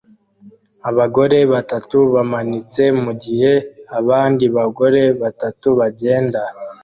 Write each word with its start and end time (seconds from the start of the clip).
abagore 0.89 1.37
batatu 1.53 1.97
bamanitse 2.13 2.83
mugihe 3.03 3.53
abandi 3.99 4.45
bagore 4.57 5.03
batatu 5.21 5.67
bagenda 5.79 6.39